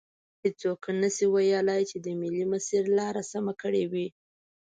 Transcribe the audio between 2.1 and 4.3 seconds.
ملي مسیر لار سمه کړي وي.